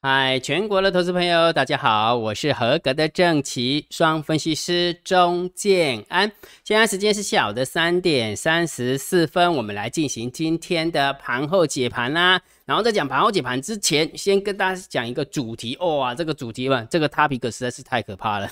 [0.00, 6.30] 嗨，全国的投资朋友，大家好，我是合格的正奇双分析师钟建安。
[6.62, 12.40] 现在时间是下午的三点三十四分，我们来进行今天的盘后解盘啦。
[12.64, 18.48] 然后在讲盘后解盘之前，先跟大家讲一个主题哦，这个主题嘛，这个 topic 实在是太可怕了。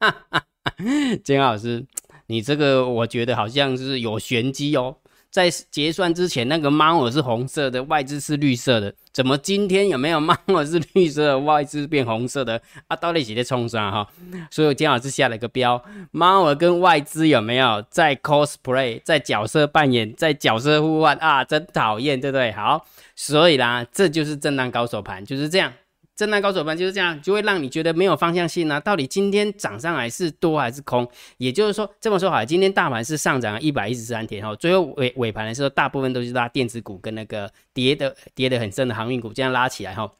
[0.00, 0.44] 哈哈，
[1.22, 1.86] 建老师，
[2.26, 4.96] 你这个我觉得好像是有玄机哦。
[5.34, 8.94] 在结算之前，那个猫耳是红色的，外资是绿色的。
[9.12, 12.94] 怎么今天有没有猫耳是绿色，外资变红色的啊？
[12.94, 14.06] 到底谁在冲上哈？
[14.48, 21.42] 所以我今天老师下了一个标，猫耳跟外资有没有在 cosplay，在角色扮演，在角色互换啊？
[21.42, 22.52] 真讨厌，对不对？
[22.52, 25.72] 好，所以啦，这就是震荡高手盘，就是这样。
[26.16, 28.78] 震荡高手盘就是这样，就会让你觉得没有方向性啊。
[28.78, 31.08] 到底今天涨上来是多还是空？
[31.38, 40.10] 也就是说，这么说好，今天大盘是上涨一百一十三点，哈，最后尾尾盘的时候，大部分都是拉电子股跟那个跌的跌的很深的航运股，这样拉起来，哈。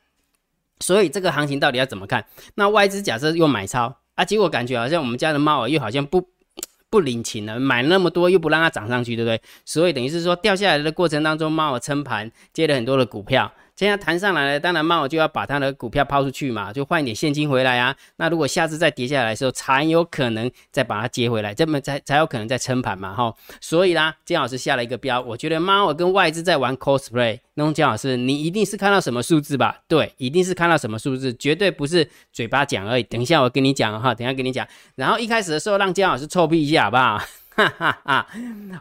[0.81, 2.27] 所以这个行情到底要怎么看？
[2.57, 6.29] 那外资假设又买超啊，结果感觉好像我们家的猫儿又好像不
[6.91, 9.41] 不领情了，买那么多又不让它涨上去，对不对？
[9.65, 13.53] 所以等于是说掉下来的过程当中，猫儿撑盘接了很多的股票。
[13.77, 17.95] 现在弹上来了，当然猫就要把他的股票抛出去嘛，就换一点现金回来啊。
[18.17, 23.35] 那如果下次再跌下来的时候，才有可能再把它接回来，这么才才有可能再撑盘嘛，哈。
[23.61, 27.41] 所以啦，姜老师下了一个标，我觉得猫跟外资在玩 cosplay。
[27.55, 29.81] 那姜老师，你一定是看到什么数字吧？
[29.89, 33.03] 对，一定是看到什么数字，绝对不是嘴巴讲而已。
[33.03, 34.65] 等一下我跟你讲哈，等一下跟你讲。
[34.95, 37.19] 然后一开始的时候让姜老师臭屁一下好不好？
[37.57, 38.27] 哈哈哈，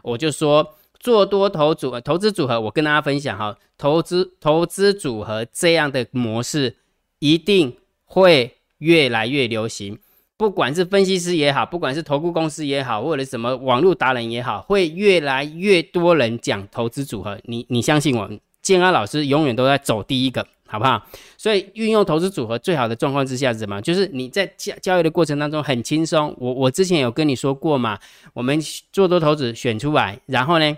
[0.04, 0.76] 我就说。
[1.04, 6.76] 做多投组投资组合，我跟大家分享哈，投资投资组合这样的模式
[7.18, 9.98] 一定会越来越流行。
[10.38, 17.38] 不管是分析师也好，不管是投顾公司也好，或者什么网络达人也好，会越来越多人讲投资组合。
[17.44, 18.30] 你你相信我，
[18.62, 21.06] 建安老师永远都在走第一个，好不好？
[21.36, 23.78] 所以运用投资组合最好的状况之下是什么？
[23.82, 26.34] 就是你在交交易的过程当中很轻松。
[26.38, 27.98] 我我之前有跟你说过嘛，
[28.32, 28.58] 我们
[28.90, 30.74] 做多投资选出来，然后呢？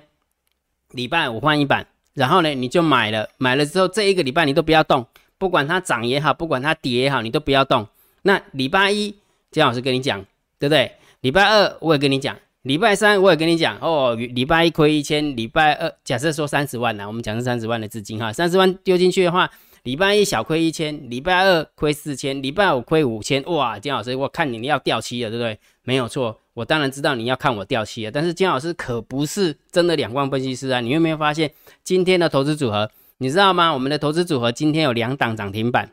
[0.96, 5.06] 礼拜五换一版，然后呢，你就买了，买了之后这一个礼拜你都不要动，
[5.38, 7.86] 不管它涨也好，不管它跌也好，你都不要动。
[8.22, 9.14] 那礼拜一
[9.52, 10.20] 姜老师跟你讲，
[10.58, 10.90] 对不对？
[11.20, 19.50] 礼拜二我也跟你讲，礼拜三我也跟你讲，哦，礼拜一亏一千，礼拜二假设说三十万呢，我们讲是三十万的资金哈，三十万丢进去的话，
[19.84, 25.58] 礼拜一小亏一千，礼拜二亏四千，礼拜五亏五千，哇，姜老师我看你要掉期了，对不对？
[25.84, 26.40] 没有错。
[26.56, 30.80] 我当然知道你要看我掉期了，但是金老师可不是真的两万分析师啊！
[30.80, 31.52] 你有没有发现
[31.84, 32.90] 今天的投资组合？
[33.18, 33.74] 你知道吗？
[33.74, 35.92] 我们的投资组合今天有两档涨停板，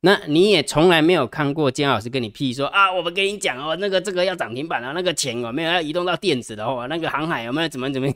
[0.00, 2.90] 那你也从来没有看过金老师跟你屁说啊！
[2.90, 6.86] 我们跟你讲哦，那个这个要涨停板啊，那个钱有没有要移动到电子的哦？
[6.88, 8.10] 那个航海有没有怎么怎么？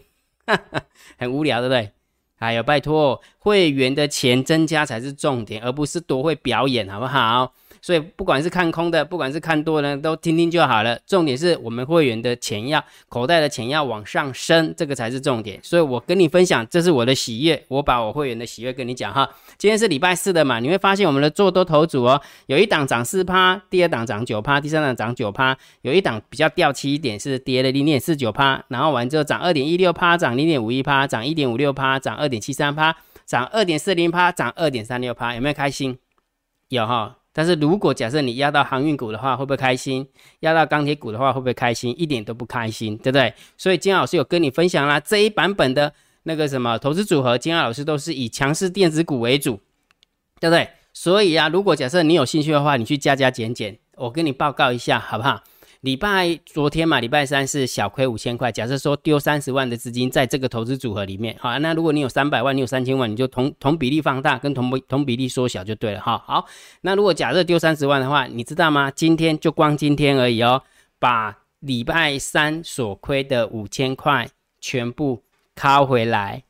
[1.19, 1.91] 很无聊，对不对？
[2.39, 7.53] 哎呦，拜托，会员的钱增加才是重点，而不是多会表演，好不好？
[7.83, 10.97] 所以不管是看空的，不管是看多的，都听听就好了。
[11.05, 15.59] 重点是我们会员的钱要口袋的钱要往上升，这个才是重点。
[15.65, 19.29] 所以我跟你分享，这是我的喜悦，我把我会员的喜悦跟你讲哈。
[19.59, 35.99] 今天是礼拜四的嘛，你会发现我们的做多头组哦，有一档涨四趴，第二档涨九趴，第三档涨九趴，有一档比较掉漆一点是跌了零点四九趴，然后完之后涨二点一六趴，涨零点五一趴，涨一点五六趴，涨二点七三趴，涨二点四零趴，涨二点三六趴，有没有开心？
[36.69, 37.17] 有哈。
[37.33, 40.07] 但是如果假设你压到航运股的话，会不会开心？
[40.41, 41.95] 压到钢铁股的话，会不会开心？
[41.99, 43.33] 一点都不开心，对不对？
[43.57, 45.93] 所以金老师有跟你分享啦，这一版本的
[46.25, 49.61] 那个什么投资组合，金老师都是以强势电子股为主，
[50.39, 50.69] 对不对？
[50.93, 55.43] 所以啊，如果假设你有兴趣的话，你去加加减减，我跟你报告一下，好不好？
[55.83, 58.53] 礼拜昨天嘛，礼拜三是小亏五千块。
[58.53, 66.23] 假设说丢三十万的资金在这个投资组合里面，好，那如果你有三百万，你有三千万，你就同同比例放大，跟同比同比例缩小就对了哈。
[66.25, 66.47] 好，
[66.83, 68.93] 那如果假设丢三十万的话，你知道吗？
[68.93, 70.63] 今天就光今天而已哦，
[71.01, 74.29] 把礼拜三所亏的五千块
[74.61, 75.25] 全部
[75.57, 76.45] 靠回来，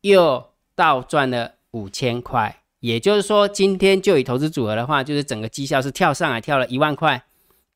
[0.00, 0.42] 又
[0.74, 2.62] 倒赚了五千块。
[2.80, 7.22] 也就是说，今天就以投资组合的话，就是整个绩效是跳上来跳了一万块。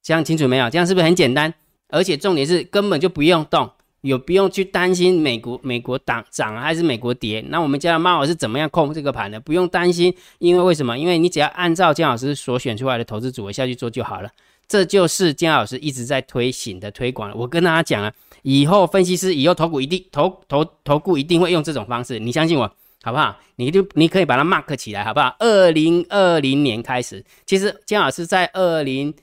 [0.05, 0.69] 这样清楚没有？
[0.69, 1.53] 这样是不是很简单？
[1.89, 3.71] 而且重点是根本就不用动，
[4.03, 7.43] 有不用去担心美国美国涨涨还是美国跌。
[7.49, 9.41] 那我们家的猫儿是怎么样控这个盘的？
[9.41, 10.99] 不用担心，因为为什么？
[10.99, 14.29] 因为你只要按照姜老师所选出来的投资组合下去做就好了。
[14.69, 17.33] 这就是姜老师一直在推行的推广。
[17.35, 18.13] 我跟大家讲了，
[18.43, 22.71] 以后分析师以后投股一定投投投顾一定会用这种方式，你相信我
[23.03, 23.39] 好不好？
[23.57, 25.35] 你就你可以把它 mark 起来好不好？
[25.39, 29.15] 二零二零年开始，其实姜老师在二零。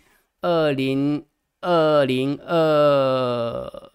[0.42, 1.26] 二零
[1.62, 3.92] 二零二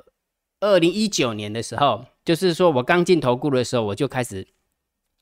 [0.60, 4.46] 二零一九年的时候，就是说我刚进投顾的时候，我就开始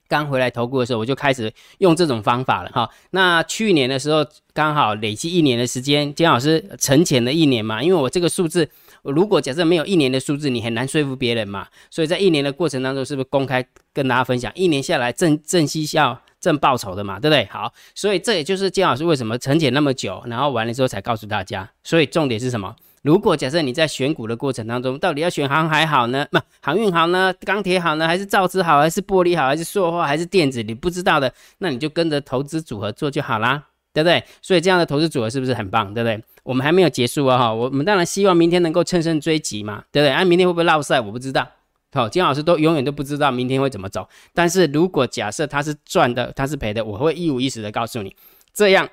[0.07, 2.91] 刚回来投顾的时候，我就开始用这种方法了哈。
[3.11, 7.83] 那去年的时候，刚好累计一年的时间，金老师沉潜了一年嘛。
[7.83, 8.69] 因为我这个数字，
[9.03, 11.67] 如果假设没有一年的数字，你很难说服别人嘛。
[11.91, 14.53] 所以在一年的过程当中，是不是公开跟大家分享？
[14.55, 17.49] 一年下来正正绩效正报酬的嘛，对不对？
[17.51, 21.69] 好，所以这也就是姜老师为什么沉潜那么久，然后完了之后才告诉大家。
[21.83, 22.77] 所以重点是什么？
[23.01, 26.27] 如果假设你在选股的过程当中，到底要选航海好呢？
[26.31, 27.33] 不，航运好呢？
[27.41, 28.07] 钢铁好呢？
[28.07, 28.79] 还是造纸好？
[28.81, 29.47] 还是玻璃好？
[29.47, 30.07] 还是塑化？
[30.07, 30.63] 还是电子？
[30.63, 33.63] 你不知道的，那你就跟着投资组合做就好啦，
[33.93, 34.23] 对不对？
[34.43, 35.93] 所以这样的投资组合是不是很棒？
[35.93, 36.23] 对不对？
[36.45, 40.11] 我们还没有结束啊，哈，我们当然希望明天能够乘胜追击嘛，对不对？
[40.11, 41.01] 啊，明天会不会落赛？
[41.01, 41.47] 我不知道，
[41.95, 44.07] 好，金老师都永远都不知道明天会怎么走。
[44.35, 48.15] 但是如果假设他是赚的，他是赔的，我会一五一十的告诉你，
[48.53, 48.89] 这样。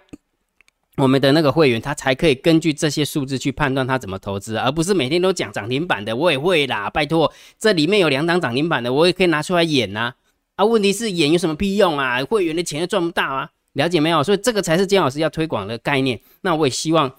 [0.97, 6.15] 我们的那个会员，他才可以根据这些数字去判断他怎么投资，而不是每天都讲涨停板的。
[6.15, 10.13] 我也会啦，拜托，这里面有两档涨停板的，我也可以拿出来演呐。
[10.57, 12.21] 啊，问题是演有什么屁用啊？
[12.25, 14.21] 会员的钱又赚不到啊，了解没有？
[14.21, 16.19] 所以这个才是姜老师要推广的概念。
[16.41, 17.11] 那我也希望，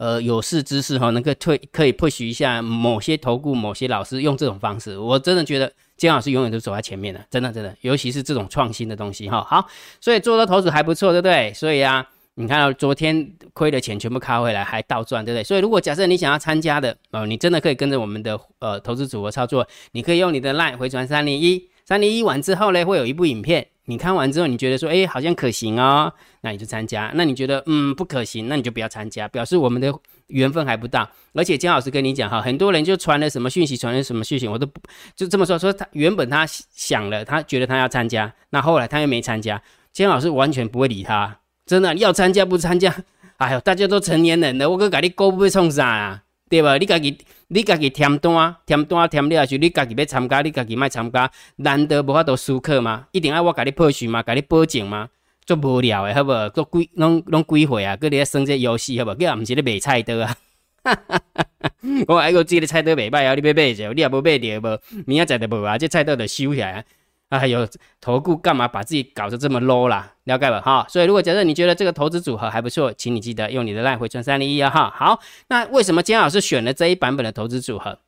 [0.00, 4.98] 呃，有识之士哈，能够推可以 push 一下某些投顾、某些老师用这种方式。
[4.98, 9.44] 我真的觉得姜老师永远都走在前面的，真的真的，尤其是这种创新的东西哈。
[9.46, 9.68] 好，
[10.00, 11.52] 所以做的投资还不错，对不对？
[11.52, 12.06] 所以啊。
[12.34, 15.44] 你看到昨天亏的钱全部卡回来，还倒赚，对不对？
[15.44, 19.66] 所以如果假设你想要参加的哦，你真的可以跟着我们的呃投资组合操作。
[19.92, 27.10] 你可以用你的 line 回传三零一，三零一完之后呢，会有一部影片，你看完之后你觉得说，哎，好像可行哦，那你就参加。
[27.16, 29.92] 那你觉得嗯不可行，那你就不要参加，表示我们的
[30.28, 31.10] 缘分还不到。
[31.34, 34.80] 而且姜老师跟你讲哈，很多人就传了什么讯息，传了什么讯息，我都不
[35.16, 39.60] 就这么说，说他原本他想了，他觉得他要参加，那后来他又没参加，
[39.92, 41.38] 姜老师完全不会理他。
[41.66, 42.94] 真的要参加不参加？
[43.38, 46.22] 哎呦，大家都成年人了，我搁甲你股要创啥啊？
[46.50, 46.76] 对吧？
[46.76, 47.16] 你家己
[47.46, 53.06] 你家己填单填单填了去，你家己要参加，你家己莫参加，难得无法度输课吗？
[53.12, 54.20] 一定要我甲你破许吗？
[54.24, 55.08] 甲你保证吗？
[55.46, 56.48] 足无聊的好无？
[56.50, 57.96] 都几拢拢几岁啊？
[57.96, 59.14] 搁伫咧耍这游戏好无？
[59.14, 60.36] 佮也毋是咧卖菜刀啊！
[62.08, 64.80] 我还个即个菜刀袂歹啊，你要买者，你也无买着无？
[65.06, 66.84] 明仔载就无啊，这菜刀就收起来。
[67.30, 67.66] 哎呦，
[68.00, 70.14] 投顾干嘛把自己搞得这么 low 啦？
[70.24, 70.60] 了解吧？
[70.60, 74.68] 哈，所以如果假设你觉得这个投资组合还不错，请你记得用你的赖回存三零一啊！
[74.68, 77.98] 哈，好，那为什么姜老师选了这一版本的投资组合？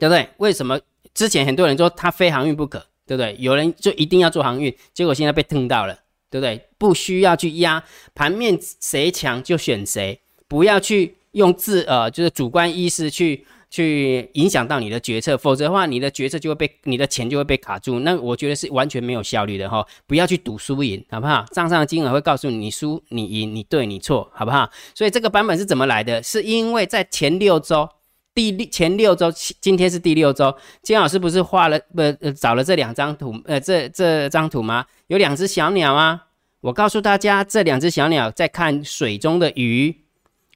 [0.00, 0.28] 对不对？
[0.38, 0.80] 为什么
[1.14, 3.36] 之前很多人说他非航运不可，对不对？
[3.38, 5.96] 有人就一定要做航运，结果现在被坑到了，
[6.28, 6.68] 对不对？
[6.78, 13.46] 不需要去压盘面谁强就选谁，不要去用自呃就是主观意识去。
[13.72, 18.00] 去影响到你的决策，否则的话，你的决策就会被你的钱就会被卡住。
[18.00, 21.42] 那我觉得是完全没有效率的哈，不要去赌输赢，好不好？
[21.52, 24.70] 账上的金额会告诉你，你输你赢，你对你错，好不好？
[24.94, 26.22] 所以这个版本是怎么来的？
[26.22, 27.88] 是因为在前六周，
[28.34, 34.84] 第六前六周，今天是第六周，金老师不是画了不呃找了这两张图呃这这张图吗？
[35.06, 36.26] 有两只小鸟啊，
[36.60, 39.96] 我告诉大家，这两只小鸟在看水中的鱼，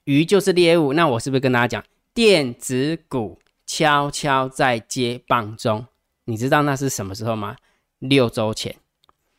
[0.03, 0.93] 鱼就是猎物。
[0.93, 1.83] 那我是不是跟大家讲？
[2.17, 3.37] 电子股
[3.67, 5.85] 悄悄在接棒中，
[6.25, 7.55] 你知道那是什么时候吗？
[7.99, 8.75] 六周前，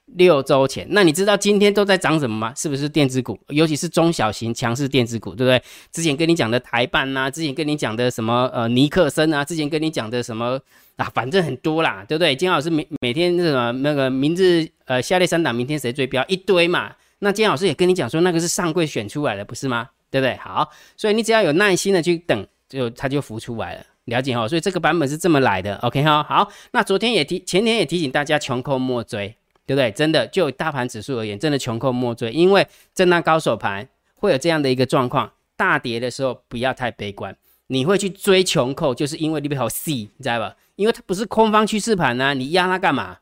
[0.06, 0.86] 六周前。
[0.90, 2.54] 那你知道今天都在涨什么吗？
[2.54, 3.36] 是不是电子股？
[3.48, 5.60] 尤其是中小型强势电子股，对不对？
[5.90, 10.60] 之前跟你讲的台办呐，之前跟你讲的什么呃尼克森啊，之前跟你讲的什么
[10.94, 12.36] 啊，反正很多啦，对不对？
[12.36, 16.94] 金老师每每天那什么那个明日呃下列三档明天谁追标一堆嘛？
[17.18, 19.88] 那金老师也跟你讲说那个是上柜选出来的，不是吗？
[20.12, 20.36] 对不对？
[20.36, 22.46] 好，所以你只要有耐心的去等。
[22.68, 29.34] 就它就浮出来了，了解哈，所以这个版本是这么来的，OK 哈，好，那昨天也提，前天也提醒大家穷寇莫追，
[29.64, 29.90] 对不对？
[29.92, 37.34] 真的就大盘指数而言，真的穷寇莫追，因为震荡高手盘会有这样的一个状况，大跌的时候不要太悲观，
[37.68, 40.54] 你会去追穷寇，就是因为你比较细，你知道吧？
[40.76, 43.18] 因为它不是空方趋势盘呢，你压它干嘛？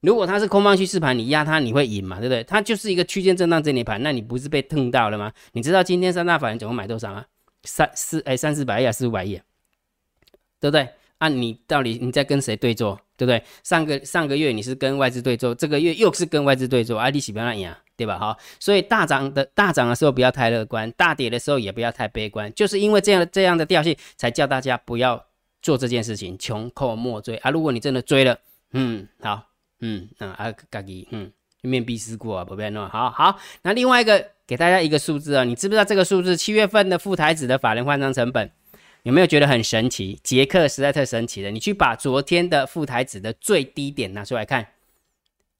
[0.00, 2.42] 如果它是空方趋势盘，你压它你会赢嘛，对不对？
[2.44, 5.30] 它就是一个区间震荡整理盘，那你不是被蹭到了吗？
[5.52, 7.24] 你知道今天三大法人总共买多少吗？
[7.64, 9.40] 三四哎，三四百亿啊，四五百亿，
[10.60, 10.88] 对不对？
[11.18, 13.42] 啊，你到底你在跟谁对坐，对不对？
[13.62, 18.18] 上个上个月你是跟外资对坐，这个月又是跟外资对坐，啊，利息不要乱赢，对吧？
[18.18, 25.22] 哈，所以大涨的大涨的时候不要太乐观，大跌的时候也不要太悲观，就是因为这样这样的调性，才叫大家不要
[25.60, 27.50] 做这件事情，穷寇莫追啊！
[27.50, 28.38] 如果你真的追了，
[28.72, 29.46] 嗯，好，
[29.80, 34.26] 嗯，那啊，自己嗯，面壁思过啊，不要弄，好好，那另外一个。
[34.50, 36.36] 给大家一个数字啊，你知不知道这个数字？
[36.36, 38.50] 七月份的副台子的法人换仓成本
[39.04, 40.18] 有没有觉得很神奇？
[40.24, 44.66] 杰克实在太神奇了，你去把昨天的副台子的最低点拿出来看，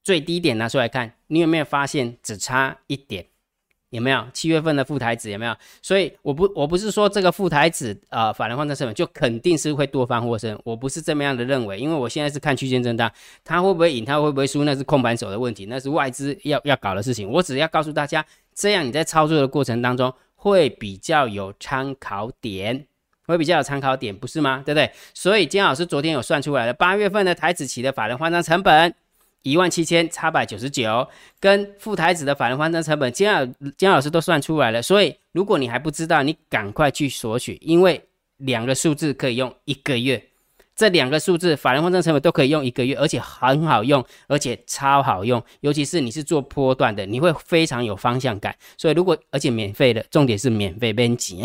[0.03, 3.27] 最低点拿出来看，你有没有发现只差一点？
[3.91, 5.55] 有没有七月份的副台子有没有？
[5.83, 13.11] 所以我不我不是说这个副台子呃法人换仓成本就肯定是会多方获胜，我不是这么样的认为，因为我现在是看区间震荡，
[13.45, 17.29] 它会不会赢，它会不会输，那是控盘手的问题，那是外资要要搞的事情。
[17.29, 22.87] 我只要告诉大家，这样你在操作的过程当中会比较有参考点，
[23.27, 24.63] 会比较有参考点，不是吗？
[24.65, 24.89] 对不对？
[25.13, 28.95] 所以金老师昨天有算出来了，八月份的台子起的法人换仓成本。
[29.43, 33.45] 一万七千八百九十九，跟副台子的法人换仓成本，金老
[33.77, 34.83] 金老师都算出来了。
[34.83, 38.03] 所以如果你还不知道，你赶快去索取，因为
[38.37, 40.23] 两个数字可以用一个月，
[40.77, 45.43] 这两个数字法人换仓成本都可以用一个月，而且很好用，而且超好用。
[45.61, 48.55] 尤其是你是做波段的，你会非常有方向感。
[48.77, 51.45] 所以如果而且免费的，重点是免费编辑。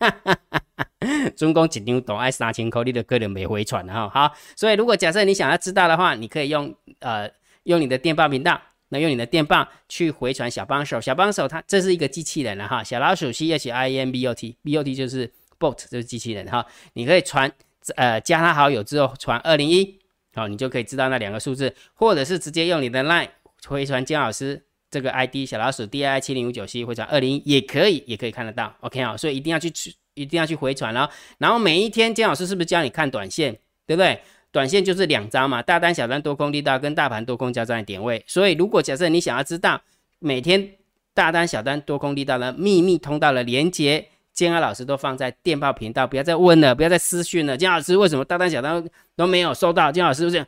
[1.36, 4.08] 总共一张大爱三千块，你的可能没回传哈。
[4.08, 7.30] 好，所以如果假设你想要知道的话，你可以用呃
[7.64, 11.00] 用你的电报频道，那用你的电报去回传小帮手。
[11.00, 16.64] 小帮手它这是一个机器人了哈，小老鼠 c h i n b o t b o t 就是 bot 就是机器人哈。
[16.94, 17.50] 你可以传
[17.96, 19.98] 呃加他好友之后传二零一，
[20.34, 23.28] 好，你就可以知道那两个数字，或者是直接用你的 line
[23.66, 28.74] 回传姜老师这个 I D 小老鼠 D I 七零五九 C 回传二零一也可以，也可以看得到。
[28.80, 29.94] OK 啊，所以一定要去去。
[30.14, 33.52] 一定要去回传了，然后每一天姜老师是不是教你看短线，
[33.86, 34.20] 对不对？
[34.52, 38.22] 短线就是两张嘛，大单、小单、多空力道跟大盘多空交战的点位。
[38.26, 39.82] 所以如果假设你想要知道
[40.20, 40.70] 每天
[41.12, 47.56] 大单、小单、多空力道的秘密通道的连接，姜老师都放在电报频道，不要再问了，不要再私讯了。
[47.56, 49.90] 姜老师为什么大单、小单都没有收到？
[49.90, 50.46] 姜老师不是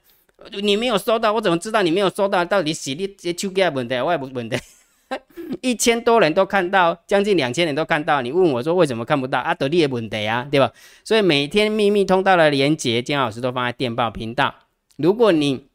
[0.63, 2.45] 你没有收到，我怎么知道你没有收到？
[2.45, 4.57] 到底是你这手机问题，我不问题。
[5.63, 8.21] 一千多人都看到，将近两千人都看到。
[8.23, 9.39] 你问我说为什么看不到？
[9.39, 10.73] 阿德利的问题啊，对吧？
[11.05, 14.55] 所以每天秘密通道的连接，姜老师都放在电报频道。
[14.97, 15.67] 如果你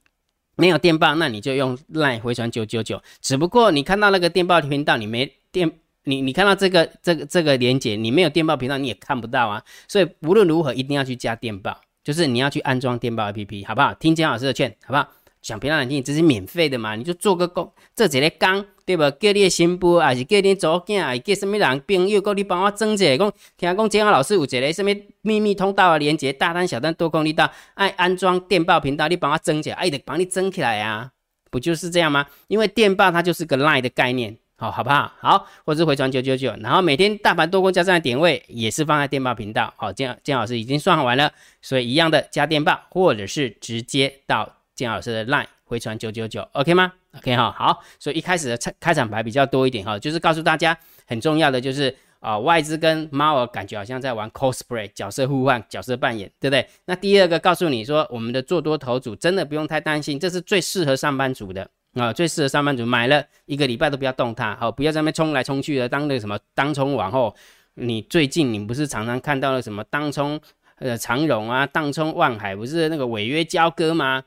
[0.55, 3.01] 没有电报，那你就用 line 回传九九九。
[3.21, 5.71] 只不过你看到那个电报频道，你没电，
[6.03, 9.63] 你你看到这个这个这个连接，你没有电报频道，你也看不到啊。
[9.88, 13.93] 所以无论如何，一定要去加电报，就是你要去安装电报 APP，好不好？
[13.93, 15.07] 听姜老师的劝，好不好？
[15.41, 16.95] 讲平常难听，这是免费的嘛？
[16.95, 19.01] 你就做个工，做一个工，对不？
[19.10, 23.33] 叫你的新妇，还是叫你祖囝，还是叫什么人朋友，够你帮我整一个。
[23.57, 31.10] 讲听讲，监考老师有一个什么秘密通道啊，连接大单、小单、多空力道，爱安装电报频道，你帮我整起来，爱得帮你整起来啊，
[31.50, 32.27] 不就是这样吗？
[32.48, 35.12] 因为电报它就是个 line 的概念，好，好不好？
[35.19, 39.74] 好，或者回传九九九，然后每天大盘多空交战的点位也是放在电报频道。
[39.75, 41.31] 好，监监老师已经算完了，
[41.63, 44.57] 所以一样的加电报，或者是直接到。
[44.81, 56.67] 建老师的 line 回传九九九，OK 吗？OK 哈，好，所以一开始的开场白比较多一点哈，就是告诉大家很重要的就是啊，外资跟猫儿感觉好像在玩 cosplay 角色互换、角色扮演，对不对？
[56.85, 67.35] 那第二个告诉你说，我们的做多头组真的不用太担心，这是最适合上班族的啊，最适合上班族买了一个礼拜都不要动它，好，不要在那边冲来冲去的，当那个什么当冲往后，
[67.75, 70.39] 你最近你不是常常看到了什么当冲
[70.79, 74.23] 呃长荣啊，当冲万海不是那个违约交割吗？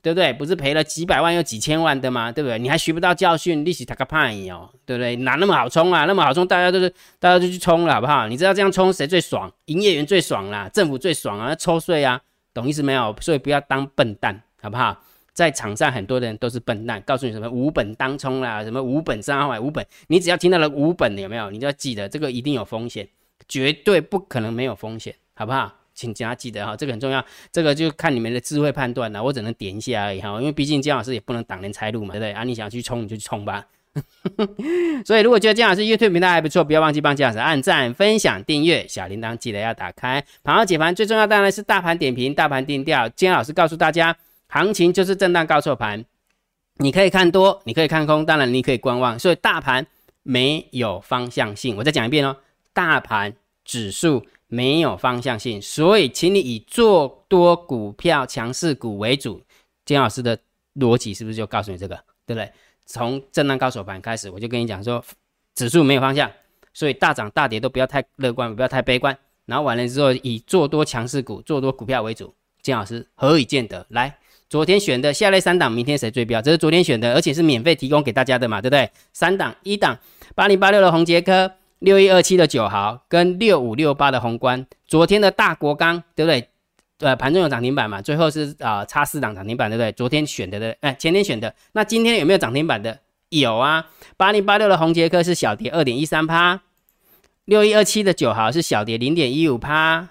[0.00, 0.32] 对不对？
[0.32, 2.30] 不是赔了几百万又几千万的吗？
[2.30, 2.58] 对不对？
[2.58, 5.16] 你还学不到教训，利息他个叛逆哦，对不对？
[5.16, 6.04] 哪那么好冲啊？
[6.04, 6.88] 那么好冲，大家都是
[7.18, 8.28] 大家就去冲了，好不好？
[8.28, 9.52] 你知道这样冲谁最爽？
[9.66, 12.20] 营业员最爽啦，政府最爽啊，抽税啊，
[12.54, 13.14] 懂意思没有？
[13.20, 14.96] 所以不要当笨蛋，好不好？
[15.32, 21.48] 在场上很多人都是笨蛋，告诉你什么无本当冲啦，什么无本三号无本，你只要听到了无本，有没有？
[21.50, 23.08] 你就要记得这个一定有风险，
[23.46, 25.72] 绝对不可能没有风险，好不好？
[25.98, 32.30] 请大家记得哈，这个很重要，这个就看你们的智慧判断了，我只能点一下而已哈，因为毕竟姜老师也不能挡人财路嘛，对不对？
[32.30, 33.66] 啊，你想要去冲你就去冲吧。
[35.04, 40.24] 所以如果觉得姜老师 YouTube 频道还不错，不要忘记帮姜老师按赞、分享、订阅，小铃铛记得要打开。
[40.44, 43.08] 盘后解盘最重要当然是大盘点评、大盘定调。
[43.08, 46.04] 姜老师告诉大家，行情就是震荡高错盘，
[46.76, 49.18] 你可以看多，你可以看空，当然你可以观望。
[49.18, 49.84] 所以大盘
[50.22, 52.36] 没有方向性，我再讲一遍哦，
[52.72, 54.24] 大盘指数。
[54.48, 59.40] 没有方向性，所以请你以做多股票强势股为主。
[59.84, 60.38] 金老师的
[60.74, 61.94] 逻辑是不是就告诉你这个，
[62.26, 62.50] 对不对？
[62.86, 65.04] 从震荡高手盘开始，我就跟你讲说，
[65.54, 66.30] 指数没有方向，
[66.72, 69.16] 所以大涨大跌都不要太乐观，不要太悲观。
[69.44, 72.34] 然后完了之后，以做多强势股、做多股票为主。
[72.62, 73.84] 金老师何以见得？
[73.90, 76.40] 来，昨天选的下列三档，明天谁追标？
[76.40, 78.90] 这是昨天选的，而且是免费提供给大家的嘛，对不对？
[79.12, 79.98] 三档，一档
[80.34, 81.52] 八零八六的红杰科。
[81.78, 86.48] 六一二七的九豪跟六五六八的宏观，昨天的大国钢对不对？
[87.00, 88.02] 呃，盘中有涨停板嘛？
[88.02, 89.92] 最后是啊，差四档涨停板对不对？
[89.92, 92.98] 昨天选的的，哎，前天选的，那今天有没有涨停板的？
[93.28, 96.60] 有啊，八零八六的红杰克是小跌二点一三趴，
[97.44, 100.08] 六一二七的九豪是小跌零点一五趴，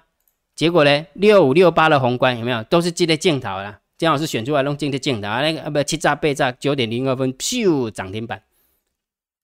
[0.55, 2.63] 结果呢，六五六八的宏观有没有？
[2.63, 8.41] 都是记得镜头啦，姜老师选出来弄进的镜头，那个呃不七炸八炸九点零二分，咻涨停板。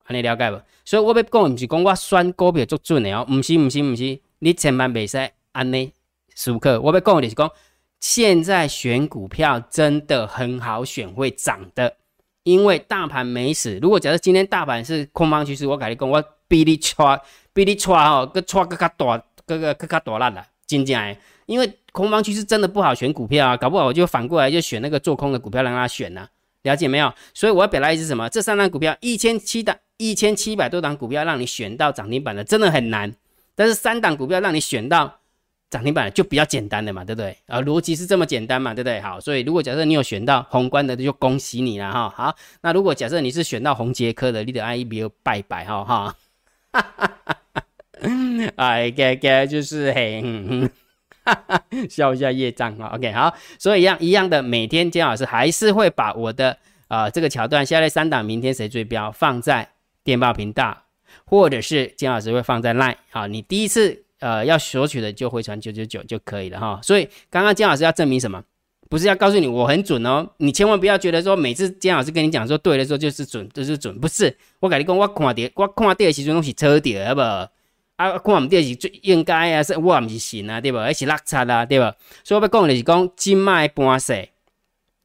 [0.03, 0.61] 安尼了解无？
[0.85, 5.91] 所以我要讲，毋是讲我选股票足准的哦，唔是唔是唔是，你千万袂使安尼
[6.35, 6.79] 思考。
[6.79, 7.49] 我要讲的是讲，
[7.99, 11.95] 现在选股票真的很好选，会涨的，
[12.43, 13.79] 因为大盘没死。
[13.81, 17.21] 如果假设今天大盘是空方趋势，我甲你讲，我比你差，
[17.53, 21.17] 比你差哦，个差更加大，个个更加大烂了，真正的。
[21.45, 26.27] 因为空方趋势真的不好选股票啊，搞不好我就反过来就选那个做空的股票让他选呢。
[26.63, 27.13] 了解没有？
[27.33, 28.29] 所以我要表达意思是什么？
[28.29, 33.13] 这三档股票一千七档，一千七百多档股票让你选到涨停板的，真的很难。
[33.55, 35.19] 但是三档股票让你选到
[35.69, 37.37] 涨停板就比较简单的嘛，对不对？
[37.47, 38.99] 啊，逻辑是这么简单嘛，对不对？
[39.01, 42.09] 好，所以如果假设你有选到宏观的，就恭喜你了哈。
[42.09, 46.15] 好，那如果假设你是选到宏杰科的，你的 I E B 拜拜哈哈。
[48.57, 50.23] 哎，该该就是嘿。
[51.89, 56.57] 笑一下业障啊，OK，好，所以一样一样的，每天姜老师还是会把我的
[56.89, 59.69] 啊这个桥段，下列三档明天谁追标放在
[60.03, 60.83] 电报频道，
[61.25, 66.79] 或者是姜老师会放在 Line，啊，你第一次呃要索取的就回传九九九就可以了哈。
[66.83, 68.43] 所以刚刚姜老师要证明什么？
[68.89, 77.21] 不是要告诉你我很准哦，你千万不要觉得说每次姜老师跟你讲说对的时候就是准就是准，不是，我跟你讲，我看到我看到的时阵拢是错掉，好不？
[77.95, 80.77] 啊，看唔到是最应该啊，是我唔是神啊，对不？
[80.77, 81.85] 而是落差啊，对不？
[82.23, 84.29] 所以我要讲的是讲金脉盘势，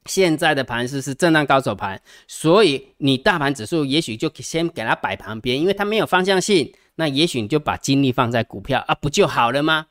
[0.08, 9.86] 现在的盘势是震荡高手盘，所以你大盘指数也许就先给它摆旁边，因为它没有方向性，那也许你就把精力放在股票啊，不就好了吗？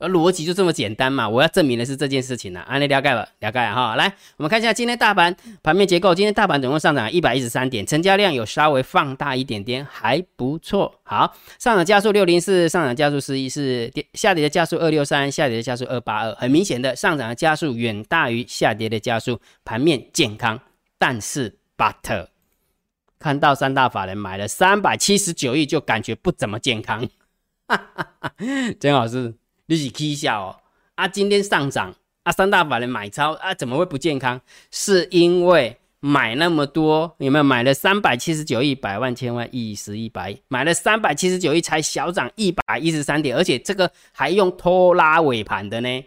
[0.00, 1.28] 而逻辑就这么简单嘛！
[1.28, 2.60] 我要证明的是这件事情呢。
[2.60, 3.96] 安利了解了，了解哈。
[3.96, 6.14] 来，我们看一下今天大盘盘面结构。
[6.14, 11.00] 今天大盘总共上涨一百一十三点，成交量有稍微放大一点点，还不错。
[11.02, 16.34] 好，上涨加速六零四，上涨加速十一四，下跌的加速二六三，下跌的加速二八二。
[16.36, 20.60] 很明显的，上涨的加速远大于下跌的加速，盘面健康。
[20.96, 22.28] 但是，but
[23.18, 27.08] 看到三大法人买了三百七十九亿，就感觉不怎么健康。
[27.66, 28.32] 哈哈哈，
[28.78, 29.34] 真好是。
[29.70, 30.56] 你是蹊跷哦！
[30.94, 34.40] 啊，今天上涨啊，三大法人买超啊，怎么会不健康？
[34.70, 46.02] 是因为买那么多，有没有买了三百七十九亿、百万、千万、亿、十亿、百亿，买了三百七十九亿才小涨一百一十三点，而且这个还用拖拉尾盘的呢，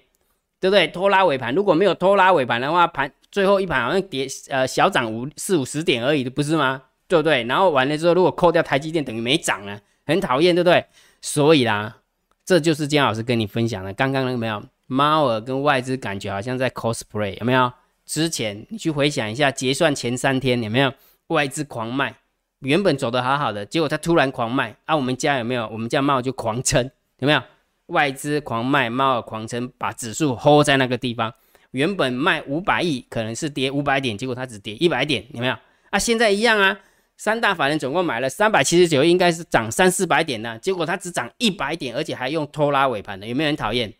[0.59, 0.87] 对不对？
[0.87, 6.81] 拖拉尾盘，如果没有拖拉尾盘的话，盘最后一盘好像跌呃小涨五四五十点而已，不是吗？
[7.07, 7.43] 对不对？
[7.43, 10.83] 然后完了之后，如果扣掉台积电，等于没涨了，很讨厌，对不对？
[11.21, 11.97] 所以啦。
[12.45, 17.71] 这就是姜老师跟你分享的，刚刚那个没有猫儿跟外资感觉好像在 cosplay，有没有？
[18.05, 20.91] 之前你去回想一下，结算前三天有没有
[21.27, 22.15] 外资狂卖？
[22.59, 24.95] 原本走的好好的，结果它突然狂卖啊！
[24.95, 25.67] 我们家有没有？
[25.69, 26.83] 我们家猫就狂撑，
[27.19, 27.41] 有没有？
[27.87, 31.33] 外资狂卖，猫儿狂撑，把指数 hold 在那个地方。
[31.71, 35.55] 原本卖五百亿，可能是跌五百点，结果它只跌一百点，有没有？
[35.89, 36.77] 啊，现在一样啊。
[37.23, 43.93] 三大法人总共买了三百七十九，应该是涨三四百点呢，结果它只涨一百点，而且还用拖拉尾盘的，有没有人讨厌？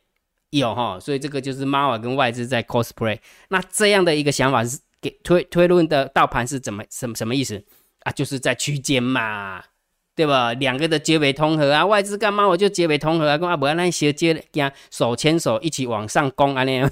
[0.50, 3.20] 有哈，所以这个就是猫儿跟外资在 cosplay。
[3.50, 7.64] 那这样的一个想法是给推推论的倒盘是怎么什么什么意思
[8.06, 8.12] 啊？
[8.12, 9.62] 就是在区间嘛，
[10.16, 10.52] 对吧？
[10.56, 16.92] 两个的结尾通合啊，外资干嘛我就结尾通合啊，跟阿伯那些接跟手牵手一起往上攻啊那样，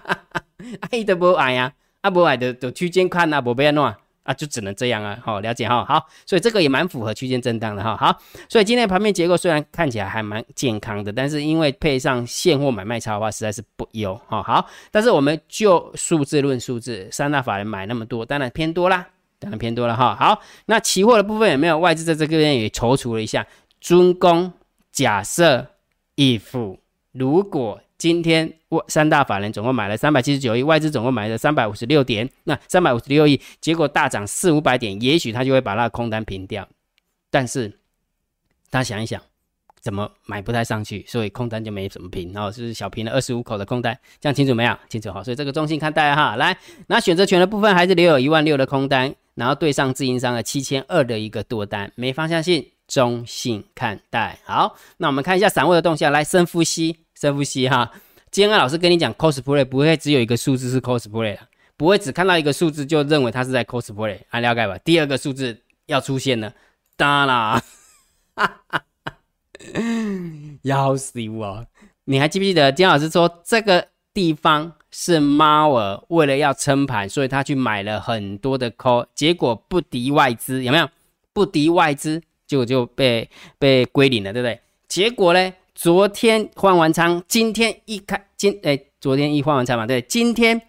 [0.88, 3.94] 爱都不爱呀，啊不爱的就区间看啊，不变喏。
[4.24, 8.16] 啊，就只能这样啊，好了解哈，好，所以这个也蛮符合区间震荡的哈，好，
[8.48, 19.06] 所以今天盘面结构虽然看起来还蛮健康的，但是因为配上现货买卖差的话，实在是不优哈，好，但是我们就数字论数字，三大法人买那么多，当然偏多啦，
[19.38, 23.46] 当然偏多了哈，好，那期货的部分有没有外资在这个边也踌躇了一下？
[23.80, 24.52] 军工
[24.90, 25.66] 假设
[26.16, 26.78] if
[27.12, 27.80] 如果。
[28.02, 36.68] 今天外三大法人总共买了三百七十九亿，外资总共买了三百五十六点，那三百五十六亿，结果大涨四五百点，也许他就会把那个空单平掉。
[37.30, 37.78] 但是
[38.72, 39.22] 他想一想，
[39.80, 44.76] 怎么买不太上去，所以空单就没怎么平，然后就是小平了二十五口的空单，这样清楚没有？
[44.88, 46.34] 清楚好，所以这个中性看待哈。
[46.34, 54.40] 来，那选择权的部分还是留有一万六的空单，然后对上自营商的七千二的一个多单，没方向性，中性看待。
[54.42, 57.01] 好，那我们看一下散户的动向，来深呼吸。
[57.22, 57.88] 深呼吸哈，
[58.32, 61.38] 今天老师跟你讲，cosplay 不会只有一个数字是 cosplay 的，
[61.76, 64.76] 不会只看到一个数字就认为它是在 cosplay，啊，了解吧？
[64.78, 65.56] 第二个数字
[65.86, 66.52] 要出现了，
[66.96, 67.62] 当然啦，
[70.62, 71.64] 要死我！
[72.06, 80.90] 你还记不记得金老师说这个地方是猫儿为了要撑盘，所以他去买了很多的 call，结果不敌外资，有没有？
[81.32, 83.30] 不敌外资，就就被
[83.60, 84.60] 被归零了，对不对？
[84.88, 85.54] 结果呢？
[85.74, 90.60] 昨天换完仓，今天一开今哎，昨天一换完仓嘛，对，今天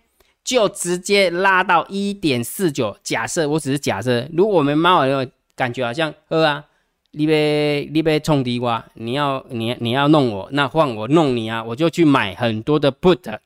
[0.44, 2.96] 就直接拉到一点四九。
[3.04, 6.64] 假设我只是假设，如果我们猫耳感觉好像喝啊，
[7.12, 13.38] 你别你别冲敌我，你要你你要弄我，那换我弄你啊，我就去买很多的 put，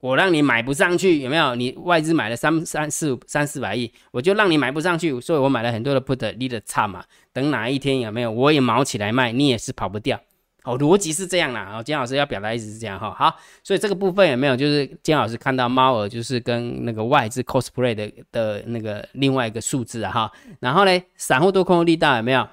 [0.00, 1.54] 我让你买不上去，有没有？
[1.54, 10.18] 你外资买了三三四三四百亿，我就让你买不上去，所以我买了很多的 put，你的差嘛，等哪一天有没有，我也毛起来卖，你也是跑不掉。
[10.64, 11.76] 哦，逻辑是这样啦。
[11.76, 13.14] 哦，金老师要表达意思是这样哈。
[13.14, 14.56] 好，所以这个部分有没有？
[14.56, 20.32] 就是金老师看到猫儿就是跟那个外资 cosplay 的的那个另外一个数字啊哈。
[20.60, 22.48] 然后呢，散户多空的力道有没有？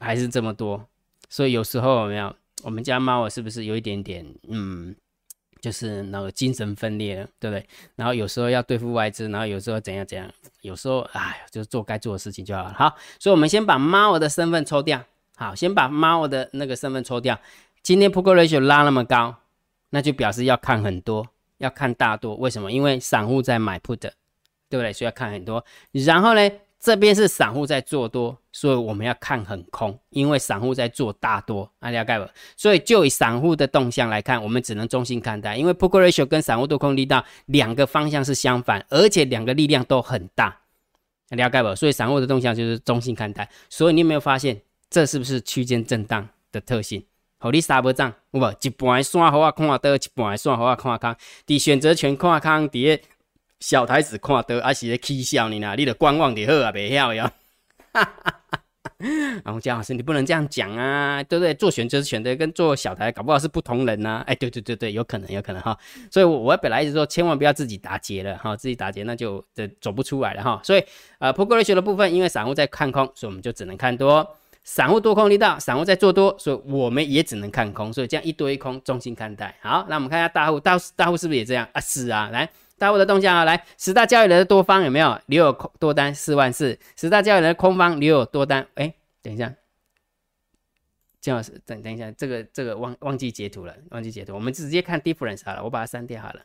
[0.00, 0.84] 还是这么多。
[1.28, 2.34] 所以有时候有没有？
[2.62, 4.96] 我们家猫儿是不是有一点点嗯，
[5.60, 7.66] 就是那个精神分裂，对不对？
[7.96, 10.26] 然后有时候要对付外资，然后有时候怎样怎样，
[10.62, 12.72] 有时候哎，就是做该做的事情就好了。
[12.72, 15.04] 好，所以我们先把猫儿的身份抽掉。
[15.38, 17.38] 好，先把猫的那个身份抽掉。
[17.82, 19.36] 今天 Put Ratio 拉那么高，
[19.90, 22.34] 那就表示要看很多，要看大多。
[22.36, 22.72] 为什么？
[22.72, 24.10] 因为散户在买 Put，对
[24.70, 24.90] 不对？
[24.94, 25.62] 所以要看很多。
[25.92, 31.70] 然后呢，这边是散户在做多，所以我们要看很空，因为散户在做大多。
[31.78, 32.26] 大家盖不？
[32.56, 40.60] 所以就以散户的动向来看，我们只能中性看待，因为 Put Ratio 跟散户多空力道两个方向是相反，而且两个力量都很大。
[41.28, 41.74] 了解不？
[41.76, 43.46] 所以散户的动向就是中性看待。
[43.68, 44.62] 所以你有没有发现？
[44.88, 47.04] 这是不是区间震荡的特性？
[47.38, 51.16] 好，你三不涨，不一半的线好啊看多，一半的线好啊看空。
[51.46, 53.00] 伫选择权看空，伫
[53.60, 55.74] 小台子看多，还是咧起笑你呐？
[55.76, 57.24] 你得观望就好啊，别晓哟。
[57.92, 58.60] 哈哈哈
[59.44, 61.52] 然后姜老师，你不能这样讲啊，对不对？
[61.52, 64.24] 做选择选择跟做小台，搞不好是不同人呐。
[64.26, 65.78] 哎，对对对对，有可能有可能哈。
[66.10, 70.58] 所以，我我本来一直说，千万不要自己打结了哈，自己打结那就这走不出来了哈。
[70.64, 70.82] 所以，
[71.18, 74.26] 呃，progression 的部分，因为散户在看空，所以我们就只能看多。
[74.66, 79.56] 散户多空力道，散户在做多，所以我们也只能看空，所以这样一多一空，中性看待。
[79.62, 81.80] 好，那我们看一下大户，大大户是不是也这样啊？
[81.80, 86.76] 是啊，来大户的动向啊，来十大交易人的多方有没有留有空多单四万四？
[86.96, 88.66] 十大交易人的空方留有多单？
[88.74, 89.54] 哎，等一下，
[91.20, 96.40] 姜老师，等等一下，这个这个忘忘记截图了，忘记截图，我们直接看 difference 好了，我把它删掉好了，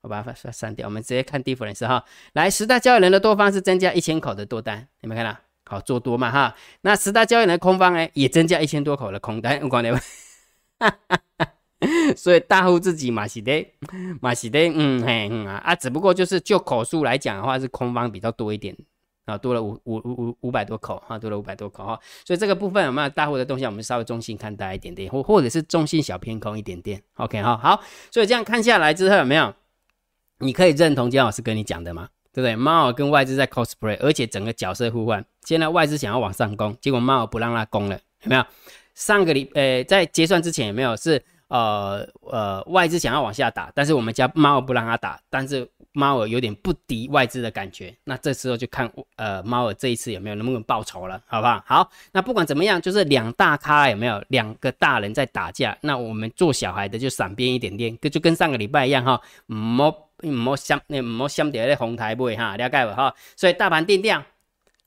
[0.00, 2.02] 我把它删删掉，我们直接看 difference 哈。
[2.32, 5.38] 来，十大交易人的多方是增加一千口的多单，有没有看到？
[5.68, 10.00] 好做多嘛哈，那十大交易人的空方呢，也增加一千多口的空单，我讲的，
[12.16, 13.66] 所以大户自己嘛是的，
[14.20, 18.76] 嘛是的，嗯嘿嗯啊啊，只不过就是就口数来讲的话，是空方比较多一点
[19.24, 29.52] 啊，多了五五五五五百多口哈，多了五百多口哈，所以这个部分有没有大户的动向，我们稍微中性看待一点点，或或者是中性小偏空一点点，OK 哈，好，所以这样看下来之后有没有，
[30.38, 32.10] 你可以认同姜老师跟你讲的吗？
[32.36, 32.54] 对不对？
[32.54, 35.24] 猫儿跟外资在 cosplay，而且整个角色互换。
[35.42, 38.44] 现在外资想要往上攻，结果猫儿不让它攻了，有没有？
[38.94, 40.94] 上个礼，呃，在结算之前有没有？
[40.96, 47.94] 是呃呃，外资想要往下打，但是我们家猫不让它打，但是猫儿有点不敌外资的感觉。
[48.04, 51.64] 那这时候就看呃猫儿这一次有没有能不能报仇了，好不好？
[51.64, 54.22] 好，那不管怎么样，就是两大咖有没有？
[54.28, 59.18] 两个大人在打架，那我们做小孩的就闪边一点点，就跟上个礼拜一样哈
[59.48, 59.56] 嗯，
[60.30, 60.46] 摸。
[60.46, 63.14] 唔好想，你唔好想掉咧红台买哈，了解不哈？
[63.36, 64.22] 所以大盘定调，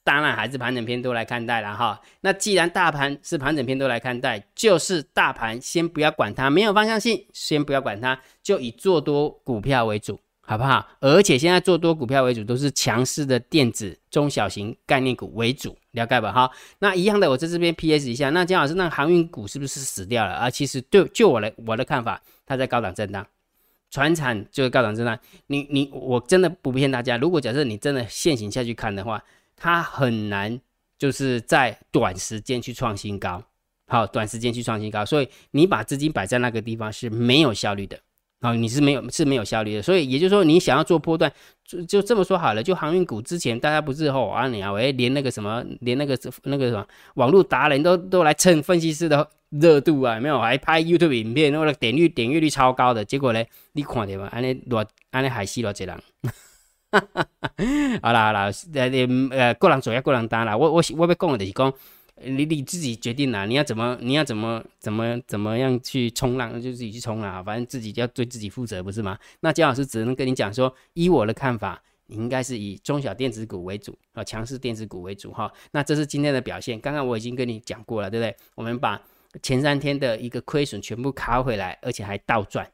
[0.04, 2.02] 当然还是盘整偏多来看待了哈。
[2.22, 10.88] 那既然大盘是盘整偏多来看待，就是大盘先不要管它，没有方向性，先不要管它，就以做多股票为主，好不好？
[11.00, 16.32] 而且现在做多股票为主，都是强势的电子、中小型概念股为主，了解吧？
[16.32, 16.50] 哈，
[16.80, 20.50] 那一样的，我在这边 PS 一下，那姜老师，那航运股是不是死掉了啊？
[20.50, 23.26] 其实对，就我来我的看法，它在高档震荡。
[23.92, 29.24] 船产就是高档震荡，你你我真的不骗大家，如果假设你真的现行下去看的话，
[29.56, 30.60] 它很难
[30.98, 33.44] 就是在短时间去创新高，
[33.88, 38.00] 好，短时间去创新高，所以你把资金摆在那个地方是没有效率的，
[38.42, 41.32] 啊，你是没有是没有效率的，所以也就是说你想要做波段，
[41.66, 49.30] 就就这么说好了，就航运股之前大家不是吼啊你啊，喂，连那个什么连那个那个什么网络达人都都来蹭分析师的。
[49.50, 54.30] 热度啊，没有，还拍 YouTube 影片，那个点率点阅率超高的，结果呢，你看到吗？
[54.32, 56.00] 安尼偌安尼害死偌济人，
[58.04, 58.92] 好啦好啦，呃
[59.32, 60.56] 呃，个人做也个人担啦。
[60.56, 61.74] 我我我要讲的就是讲，
[62.24, 69.18] 你你自己决定啦，你要怎么你要怎么怎么怎么样去冲浪，就自己去冲啦，反正自己要对自己负责，不是吗？
[69.40, 75.52] 那姜老师只能跟你讲说，依我的看法，你应该是以中小电子股为主啊，强势电子股为主哈。
[75.72, 78.36] 那这是今天的表现，刚刚我已经跟你讲过了，对不对？
[78.56, 79.02] 我们把
[79.42, 82.70] 前三天的一个亏损全部卡回来，而且还倒赚，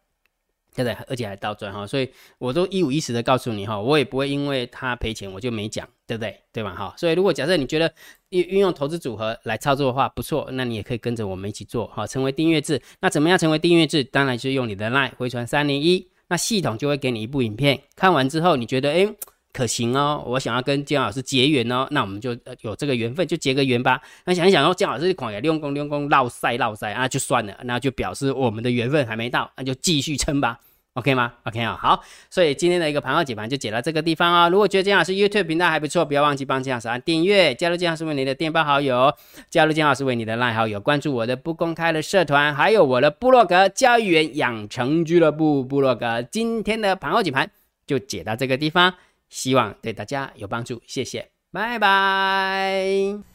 [0.76, 0.98] 对不对？
[1.08, 6.38] 而且还倒赚哈，所以我都一五一十的告诉你哈，我也不会因为他赔钱我就没讲，对不对？
[6.52, 6.76] 对吧？
[6.76, 7.92] 哈，所以如果假设你觉得
[8.30, 12.82] 运运用投资组合来操作的话不错，那你也可以跟着我们一起做哈，成为订阅制。
[13.00, 14.04] 那怎么样成为订阅制？
[14.04, 19.16] 当然就是用你的 line 回传三零一，那系统就会给你一部影片，看完之后你觉得诶。
[19.56, 24.02] 可行哦，我想要跟姜老师结缘哦，那我们就有这个缘分，就结个缘吧。
[24.26, 30.60] 那想一想哦，姜老师狂也用功用功绕赛绕赛啊，就算了，那就表示我们的缘分还没到，那就继续撑吧。
[30.96, 34.50] OK 吗？OK 啊，好，所以今天的一个盘后解盘就解到这个地方哦。
[34.50, 39.14] 如果觉得姜老师 YouTube 频道还不错，不要忘记帮姜老师按订阅，加入姜老师为你的电报好友，
[39.50, 46.22] 加入姜老师为你的赖好友，关注我的不公开的社团，还有我的部落格交易员养成俱乐部部落格。
[46.22, 47.50] 今天的盘后解盘
[47.86, 48.94] 就解到这个地方，
[49.36, 52.86] 希望对大家有帮助，谢谢，拜拜。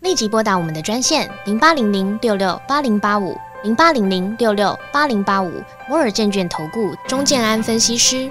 [0.00, 3.36] 立即拨打我们的专线零八零零六六八零八五。
[3.62, 8.30] 零八零零六六八零八五摩尔证券投顾钟建安分析师，